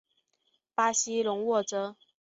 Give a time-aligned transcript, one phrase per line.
[0.73, 1.95] 巴西隆沃泽。